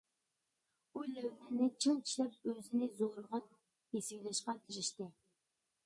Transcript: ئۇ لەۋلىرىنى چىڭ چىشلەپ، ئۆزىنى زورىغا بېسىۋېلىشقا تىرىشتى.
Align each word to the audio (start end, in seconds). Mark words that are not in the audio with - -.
ئۇ 0.99 1.03
لەۋلىرىنى 1.09 1.67
چىڭ 1.85 2.01
چىشلەپ، 2.07 2.49
ئۆزىنى 2.53 2.91
زورىغا 2.97 3.41
بېسىۋېلىشقا 3.53 4.61
تىرىشتى. 4.65 5.13